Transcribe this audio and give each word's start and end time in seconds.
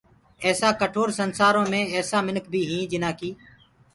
ايسآ 0.45 0.69
ڪٺور 0.81 1.07
سنسآرو 1.19 1.63
ايسآ 1.95 2.17
مِنک 2.27 2.45
بي 2.51 2.61
هيٚنٚ 2.69 2.89
جنآ 2.91 3.11
ڪي 3.19 3.29